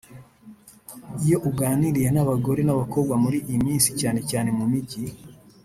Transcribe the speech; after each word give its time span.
Iyo 1.23 1.37
uganiriye 1.49 2.09
n’abagore 2.11 2.61
n’abakobwa 2.63 3.13
muri 3.23 3.37
iyi 3.49 3.59
minsi 3.67 3.89
cyane 3.99 4.19
cyane 4.29 4.49
mu 4.57 4.65
mijyi 4.71 5.01